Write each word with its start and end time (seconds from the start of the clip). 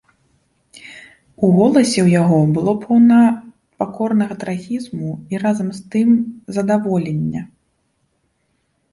У 1.47 1.49
голасе 1.57 1.99
ў 2.03 2.07
яго 2.21 2.37
было 2.55 2.71
поўна 2.85 3.19
пакорнага 3.83 4.37
трагізму 4.45 5.11
і 5.35 5.43
разам 5.43 5.67
з 5.81 5.83
тым 5.97 6.09
задаволення. 6.57 7.41